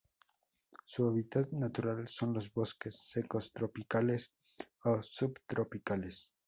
Su 0.87 1.05
hábitat 1.07 1.51
natural 1.51 2.07
son 2.07 2.33
los 2.33 2.51
bosques 2.51 2.95
secos 2.95 3.53
tropicales 3.53 4.31
o 4.83 5.03
subtropicales. 5.03 6.31